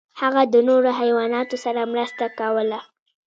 [0.21, 2.79] هغه د نورو حیواناتو سره مرسته کوله.